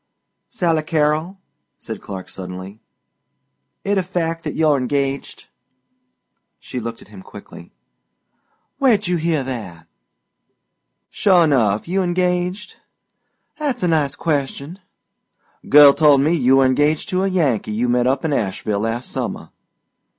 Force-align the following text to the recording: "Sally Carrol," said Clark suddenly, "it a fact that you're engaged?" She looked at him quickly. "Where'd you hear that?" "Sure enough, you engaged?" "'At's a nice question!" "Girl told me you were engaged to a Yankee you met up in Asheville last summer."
"Sally 0.49 0.81
Carrol," 0.81 1.37
said 1.77 2.01
Clark 2.01 2.27
suddenly, 2.27 2.81
"it 3.83 3.99
a 3.99 4.01
fact 4.01 4.43
that 4.43 4.55
you're 4.55 4.75
engaged?" 4.75 5.45
She 6.57 6.79
looked 6.79 7.03
at 7.03 7.09
him 7.09 7.21
quickly. 7.21 7.71
"Where'd 8.79 9.05
you 9.05 9.17
hear 9.17 9.43
that?" 9.43 9.85
"Sure 11.11 11.43
enough, 11.43 11.87
you 11.87 12.01
engaged?" 12.01 12.77
"'At's 13.59 13.83
a 13.83 13.87
nice 13.87 14.15
question!" 14.15 14.79
"Girl 15.69 15.93
told 15.93 16.21
me 16.21 16.33
you 16.33 16.57
were 16.57 16.65
engaged 16.65 17.07
to 17.09 17.21
a 17.23 17.27
Yankee 17.27 17.71
you 17.71 17.87
met 17.87 18.07
up 18.07 18.25
in 18.25 18.33
Asheville 18.33 18.79
last 18.79 19.11
summer." 19.11 19.51